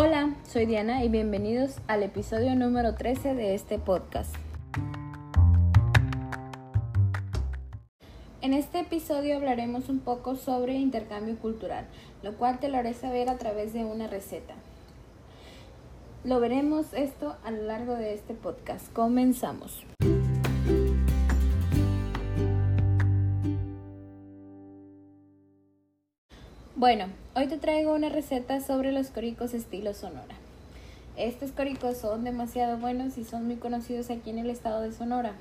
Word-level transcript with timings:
Hola, 0.00 0.36
soy 0.46 0.64
Diana 0.66 1.02
y 1.02 1.08
bienvenidos 1.08 1.78
al 1.88 2.04
episodio 2.04 2.54
número 2.54 2.94
13 2.94 3.34
de 3.34 3.56
este 3.56 3.80
podcast. 3.80 4.32
En 8.40 8.54
este 8.54 8.78
episodio 8.78 9.34
hablaremos 9.34 9.88
un 9.88 9.98
poco 9.98 10.36
sobre 10.36 10.74
intercambio 10.74 11.36
cultural, 11.36 11.88
lo 12.22 12.36
cual 12.36 12.60
te 12.60 12.68
lo 12.68 12.78
haré 12.78 12.94
saber 12.94 13.28
a 13.28 13.38
través 13.38 13.72
de 13.72 13.84
una 13.84 14.06
receta. 14.06 14.54
Lo 16.22 16.38
veremos 16.38 16.92
esto 16.92 17.34
a 17.42 17.50
lo 17.50 17.64
largo 17.64 17.96
de 17.96 18.14
este 18.14 18.34
podcast. 18.34 18.92
Comenzamos. 18.92 19.84
Bueno, 26.78 27.06
hoy 27.34 27.48
te 27.48 27.58
traigo 27.58 27.92
una 27.92 28.08
receta 28.08 28.60
sobre 28.60 28.92
los 28.92 29.08
coricos 29.08 29.52
estilo 29.52 29.94
Sonora. 29.94 30.36
Estos 31.16 31.50
coricos 31.50 31.96
son 31.96 32.22
demasiado 32.22 32.78
buenos 32.78 33.18
y 33.18 33.24
son 33.24 33.46
muy 33.46 33.56
conocidos 33.56 34.10
aquí 34.10 34.30
en 34.30 34.38
el 34.38 34.48
estado 34.48 34.82
de 34.82 34.92
Sonora. 34.92 35.32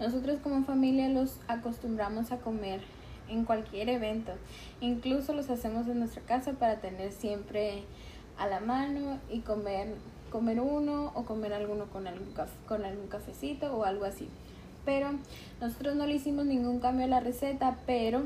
Nosotros 0.00 0.38
como 0.42 0.64
familia 0.64 1.10
los 1.10 1.36
acostumbramos 1.46 2.32
a 2.32 2.38
comer 2.38 2.80
en 3.28 3.44
cualquier 3.44 3.90
evento. 3.90 4.32
Incluso 4.80 5.34
los 5.34 5.50
hacemos 5.50 5.86
en 5.88 5.98
nuestra 5.98 6.22
casa 6.22 6.52
para 6.52 6.76
tener 6.76 7.12
siempre 7.12 7.82
a 8.38 8.46
la 8.46 8.60
mano 8.60 9.18
y 9.30 9.40
comer, 9.40 9.88
comer 10.32 10.58
uno 10.58 11.12
o 11.16 11.24
comer 11.26 11.52
alguno 11.52 11.84
con 11.84 12.06
algún, 12.06 12.32
con 12.66 12.86
algún 12.86 13.08
cafecito 13.08 13.76
o 13.76 13.84
algo 13.84 14.06
así. 14.06 14.30
Pero 14.86 15.10
nosotros 15.60 15.96
no 15.96 16.06
le 16.06 16.14
hicimos 16.14 16.46
ningún 16.46 16.80
cambio 16.80 17.04
a 17.04 17.08
la 17.08 17.20
receta, 17.20 17.76
pero 17.84 18.22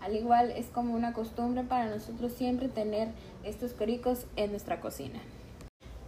al 0.00 0.16
igual 0.16 0.50
es 0.50 0.66
como 0.66 0.94
una 0.94 1.12
costumbre 1.12 1.62
para 1.62 1.88
nosotros 1.88 2.32
siempre 2.32 2.68
tener 2.68 3.08
estos 3.44 3.72
coricos 3.72 4.26
en 4.36 4.50
nuestra 4.50 4.80
cocina. 4.80 5.20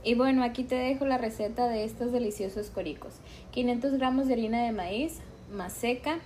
Y 0.05 0.15
bueno, 0.15 0.43
aquí 0.43 0.65
te 0.65 0.75
dejo 0.75 1.05
la 1.07 1.19
receta 1.19 1.69
de 1.69 1.85
estos 1.85 2.11
deliciosos 2.11 2.71
coricos. 2.71 3.15
500 3.53 3.93
gramos 3.95 4.27
de 4.27 4.33
harina 4.33 4.65
de 4.65 4.73
maíz, 4.73 5.21
seca, 5.69 6.19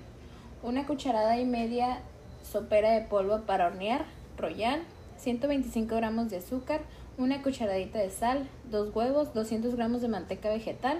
una 0.63 0.87
cucharada 0.87 1.39
y 1.39 1.45
media 1.45 2.01
sopera 2.43 2.93
de 2.93 3.03
polvo 3.03 3.43
para 3.43 3.67
hornear, 3.67 4.07
royal, 4.39 4.83
125 5.19 5.95
gramos 5.97 6.31
de 6.31 6.39
azúcar, 6.39 6.83
una 7.19 7.43
cucharadita 7.43 7.99
de 7.99 8.11
sal, 8.11 8.49
dos 8.71 8.95
huevos, 8.95 9.35
200 9.35 9.75
gramos 9.75 10.01
de 10.01 10.09
manteca 10.09 10.49
vegetal, 10.49 10.99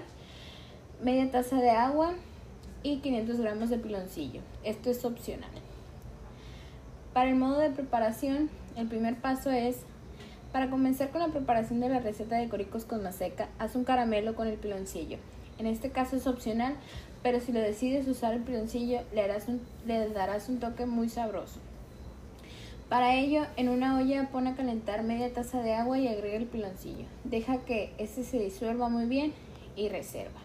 media 1.01 1.31
taza 1.31 1.57
de 1.57 1.71
agua 1.71 2.13
y 2.83 2.97
500 2.97 3.39
gramos 3.39 3.69
de 3.69 3.77
piloncillo. 3.77 4.41
Esto 4.63 4.89
es 4.89 5.03
opcional. 5.05 5.49
Para 7.17 7.31
el 7.31 7.35
modo 7.35 7.57
de 7.57 7.71
preparación, 7.71 8.47
el 8.75 8.87
primer 8.87 9.15
paso 9.15 9.49
es, 9.49 9.77
para 10.51 10.69
comenzar 10.69 11.09
con 11.09 11.19
la 11.19 11.29
preparación 11.29 11.79
de 11.79 11.89
la 11.89 11.99
receta 11.99 12.35
de 12.35 12.47
coricos 12.47 12.85
con 12.85 13.01
maseca, 13.01 13.49
haz 13.57 13.75
un 13.75 13.85
caramelo 13.85 14.35
con 14.35 14.47
el 14.47 14.53
piloncillo. 14.59 15.17
En 15.57 15.65
este 15.65 15.89
caso 15.89 16.15
es 16.15 16.27
opcional, 16.27 16.75
pero 17.23 17.39
si 17.39 17.51
lo 17.51 17.59
decides 17.59 18.07
usar 18.07 18.35
el 18.35 18.43
piloncillo, 18.43 18.99
le, 19.15 20.09
darás 20.09 20.47
un 20.47 20.59
toque 20.59 20.85
muy 20.85 21.09
sabroso. 21.09 21.59
Para 22.87 23.15
ello, 23.15 23.47
en 23.55 23.69
una 23.69 23.97
olla 23.97 24.29
pon 24.31 24.45
a 24.45 24.55
calentar 24.55 25.01
media 25.01 25.33
taza 25.33 25.63
de 25.63 25.73
agua 25.73 25.97
y 25.97 26.07
agrega 26.07 26.37
el 26.37 26.45
piloncillo. 26.45 27.05
Deja 27.23 27.57
que 27.65 27.95
este 27.97 28.23
se 28.25 28.37
disuelva 28.37 28.89
muy 28.89 29.05
bien 29.05 29.33
y 29.75 29.89
reserva. 29.89 30.39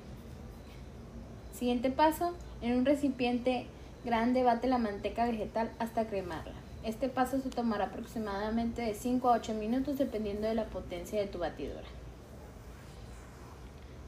Siguiente 1.52 1.90
paso, 1.90 2.32
en 2.62 2.78
un 2.78 2.86
recipiente 2.86 3.66
grande 4.04 4.42
bate 4.42 4.66
la 4.66 4.78
manteca 4.78 5.26
vegetal 5.26 5.70
hasta 5.78 6.06
cremarla. 6.06 6.54
Este 6.84 7.08
paso 7.08 7.40
se 7.40 7.48
tomará 7.48 7.86
aproximadamente 7.86 8.82
de 8.82 8.94
5 8.94 9.28
a 9.28 9.36
8 9.36 9.54
minutos 9.54 9.98
dependiendo 9.98 10.48
de 10.48 10.54
la 10.54 10.64
potencia 10.64 11.20
de 11.20 11.28
tu 11.28 11.38
batidora. 11.38 11.86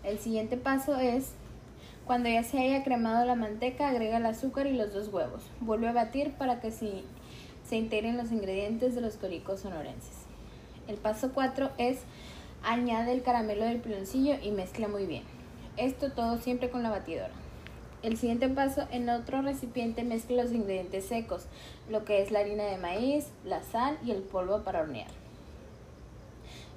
El 0.02 0.18
siguiente 0.18 0.56
paso 0.56 0.96
es, 0.96 1.32
cuando 2.04 2.28
ya 2.28 2.42
se 2.42 2.58
haya 2.58 2.82
cremado 2.82 3.24
la 3.24 3.36
manteca, 3.36 3.88
agrega 3.88 4.16
el 4.16 4.26
azúcar 4.26 4.66
y 4.66 4.76
los 4.76 4.92
dos 4.92 5.08
huevos. 5.08 5.44
Vuelve 5.60 5.88
a 5.88 5.92
batir 5.92 6.32
para 6.32 6.60
que 6.60 6.72
se, 6.72 7.04
se 7.66 7.76
integren 7.76 8.16
los 8.16 8.32
ingredientes 8.32 8.94
de 8.94 9.00
los 9.00 9.16
coricos 9.16 9.60
sonorenses. 9.60 10.24
El 10.88 10.96
paso 10.96 11.30
4 11.32 11.70
es, 11.78 12.00
añade 12.64 13.12
el 13.12 13.22
caramelo 13.22 13.64
del 13.64 13.80
piloncillo 13.80 14.34
y 14.42 14.50
mezcla 14.50 14.88
muy 14.88 15.06
bien. 15.06 15.22
Esto 15.76 16.10
todo 16.10 16.38
siempre 16.38 16.70
con 16.70 16.82
la 16.82 16.90
batidora. 16.90 17.43
El 18.04 18.18
siguiente 18.18 18.50
paso, 18.50 18.86
en 18.90 19.08
otro 19.08 19.40
recipiente 19.40 20.04
mezcla 20.04 20.42
los 20.42 20.52
ingredientes 20.52 21.06
secos, 21.06 21.46
lo 21.88 22.04
que 22.04 22.20
es 22.20 22.30
la 22.30 22.40
harina 22.40 22.64
de 22.64 22.76
maíz, 22.76 23.28
la 23.46 23.62
sal 23.62 23.96
y 24.04 24.10
el 24.10 24.20
polvo 24.20 24.58
para 24.58 24.82
hornear. 24.82 25.08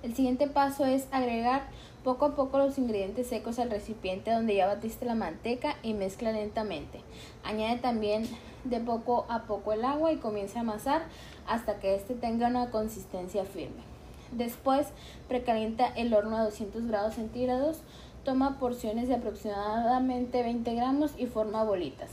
El 0.03 0.15
siguiente 0.15 0.47
paso 0.47 0.85
es 0.85 1.05
agregar 1.11 1.67
poco 2.05 2.27
a 2.27 2.35
poco 2.38 2.59
los 2.59 2.77
ingredientes 2.77 3.27
secos 3.27 3.59
al 3.59 3.69
recipiente 3.69 4.31
donde 4.31 4.55
ya 4.55 4.67
batiste 4.67 5.03
la 5.03 5.15
manteca 5.15 5.75
y 5.83 5.93
mezcla 5.93 6.31
lentamente. 6.31 7.01
Añade 7.44 7.79
también 7.79 8.23
de 8.63 8.79
poco 8.79 9.25
a 9.27 9.44
poco 9.44 9.73
el 9.73 9.83
agua 9.83 10.13
y 10.13 10.17
comienza 10.19 10.59
a 10.59 10.61
amasar 10.61 11.07
hasta 11.45 11.81
que 11.81 11.95
este 11.95 12.13
tenga 12.13 12.47
una 12.47 12.71
consistencia 12.71 13.44
firme. 13.44 13.83
Después 14.31 14.88
precalienta 15.27 15.88
el 15.88 16.13
horno 16.13 16.38
a 16.38 16.44
200 16.44 16.85
grados 16.88 17.15
centígrados 17.15 17.81
Toma 18.27 18.59
porciones 18.59 19.07
de 19.07 19.15
aproximadamente 19.15 20.43
20 20.43 20.75
gramos 20.75 21.13
y 21.17 21.27
forma 21.27 21.63
bolitas. 21.63 22.09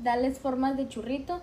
Dales 0.00 0.38
formas 0.38 0.76
de 0.76 0.86
churrito 0.86 1.40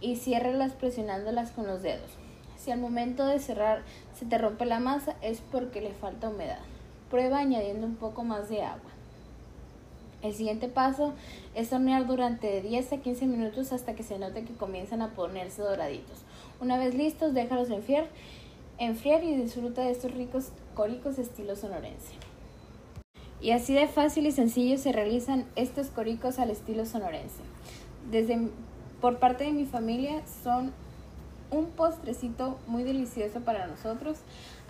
y 0.00 0.14
ciérralas 0.14 0.74
presionándolas 0.74 1.50
con 1.50 1.66
los 1.66 1.82
dedos. 1.82 2.12
Si 2.56 2.70
al 2.70 2.78
momento 2.78 3.26
de 3.26 3.40
cerrar 3.40 3.82
se 4.14 4.24
te 4.24 4.38
rompe 4.38 4.66
la 4.66 4.78
masa 4.78 5.16
es 5.20 5.40
porque 5.40 5.80
le 5.80 5.90
falta 5.94 6.28
humedad. 6.28 6.60
Prueba 7.10 7.38
añadiendo 7.38 7.88
un 7.88 7.96
poco 7.96 8.22
más 8.22 8.48
de 8.48 8.62
agua. 8.62 8.92
El 10.22 10.32
siguiente 10.32 10.68
paso 10.68 11.14
es 11.56 11.72
hornear 11.72 12.06
durante 12.06 12.62
10 12.62 12.92
a 12.92 12.98
15 12.98 13.26
minutos 13.26 13.72
hasta 13.72 13.96
que 13.96 14.04
se 14.04 14.20
note 14.20 14.44
que 14.44 14.54
comienzan 14.54 15.02
a 15.02 15.10
ponerse 15.10 15.62
doraditos. 15.62 16.22
Una 16.60 16.78
vez 16.78 16.94
listos, 16.94 17.34
déjalos 17.34 17.70
enfriar, 17.70 18.06
enfriar 18.78 19.24
y 19.24 19.34
disfruta 19.34 19.82
de 19.82 19.90
estos 19.90 20.14
ricos 20.14 20.52
coricos 20.76 21.18
estilo 21.18 21.56
sonorense. 21.56 22.25
Y 23.40 23.50
así 23.50 23.74
de 23.74 23.86
fácil 23.86 24.26
y 24.26 24.32
sencillo 24.32 24.78
se 24.78 24.92
realizan 24.92 25.44
estos 25.56 25.88
coricos 25.88 26.38
al 26.38 26.50
estilo 26.50 26.86
sonorense. 26.86 27.42
Desde 28.10 28.48
por 29.00 29.18
parte 29.18 29.44
de 29.44 29.52
mi 29.52 29.66
familia 29.66 30.22
son 30.42 30.72
un 31.50 31.66
postrecito 31.66 32.58
muy 32.66 32.82
delicioso 32.82 33.40
para 33.40 33.66
nosotros, 33.66 34.18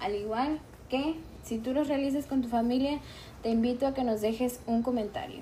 al 0.00 0.15
igual 0.15 0.60
que 0.88 1.15
si 1.43 1.59
tú 1.59 1.72
los 1.72 1.88
realizas 1.88 2.26
con 2.26 2.43
tu 2.43 2.49
familia, 2.49 3.00
te 3.43 3.50
invito 3.50 3.87
a 3.87 3.94
que 3.94 4.05
nos 4.05 4.21
dejes 4.21 4.60
un 4.66 4.82
comentario. 4.82 5.41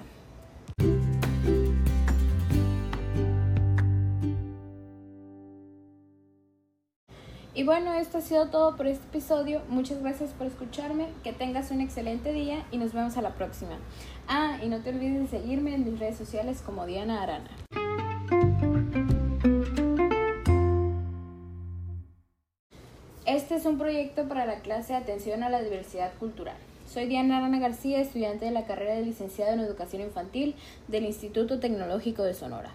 Y 7.65 7.67
bueno, 7.67 7.95
esto 7.95 8.19
ha 8.19 8.21
sido 8.21 8.49
todo 8.49 8.77
por 8.77 8.87
este 8.87 9.07
episodio. 9.07 9.63
Muchas 9.71 10.03
gracias 10.03 10.33
por 10.33 10.47
escucharme. 10.47 11.07
Que 11.23 11.33
tengas 11.33 11.71
un 11.71 11.81
excelente 11.81 12.31
día 12.35 12.63
y 12.71 12.77
nos 12.77 12.93
vemos 12.93 13.17
a 13.17 13.23
la 13.23 13.31
próxima. 13.31 13.79
Ah, 14.29 14.59
y 14.63 14.69
no 14.69 14.81
te 14.81 14.91
olvides 14.91 15.23
de 15.23 15.39
seguirme 15.39 15.75
en 15.75 15.87
mis 15.91 15.99
redes 15.99 16.19
sociales 16.19 16.61
como 16.61 16.85
Diana 16.85 17.23
Arana. 17.23 17.49
Este 23.25 23.55
es 23.55 23.65
un 23.65 23.79
proyecto 23.79 24.29
para 24.29 24.45
la 24.45 24.57
clase 24.57 24.93
de 24.93 24.99
Atención 24.99 25.43
a 25.43 25.49
la 25.49 25.63
Diversidad 25.63 26.13
Cultural. 26.19 26.57
Soy 26.87 27.07
Diana 27.07 27.39
Arana 27.39 27.61
García, 27.61 28.03
estudiante 28.03 28.45
de 28.45 28.51
la 28.51 28.67
carrera 28.67 28.93
de 28.93 29.07
licenciado 29.07 29.55
en 29.55 29.61
Educación 29.61 30.03
Infantil 30.03 30.55
del 30.89 31.07
Instituto 31.07 31.61
Tecnológico 31.61 32.25
de 32.25 32.35
Sonora. 32.35 32.75